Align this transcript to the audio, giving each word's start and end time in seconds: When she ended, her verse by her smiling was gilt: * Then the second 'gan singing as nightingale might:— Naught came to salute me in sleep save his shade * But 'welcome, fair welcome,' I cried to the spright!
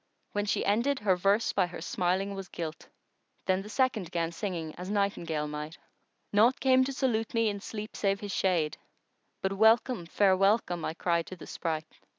When 0.31 0.47
she 0.47 0.65
ended, 0.65 0.97
her 1.01 1.15
verse 1.15 1.53
by 1.53 1.67
her 1.67 1.79
smiling 1.79 2.33
was 2.33 2.47
gilt: 2.47 2.89
* 3.15 3.45
Then 3.45 3.61
the 3.61 3.69
second 3.69 4.09
'gan 4.11 4.31
singing 4.31 4.73
as 4.73 4.89
nightingale 4.89 5.47
might:— 5.47 5.77
Naught 6.33 6.59
came 6.59 6.83
to 6.85 6.91
salute 6.91 7.35
me 7.35 7.49
in 7.49 7.59
sleep 7.59 7.95
save 7.95 8.19
his 8.19 8.33
shade 8.33 8.79
* 9.09 9.41
But 9.43 9.53
'welcome, 9.53 10.07
fair 10.07 10.35
welcome,' 10.35 10.85
I 10.85 10.95
cried 10.95 11.27
to 11.27 11.35
the 11.35 11.45
spright! 11.45 11.85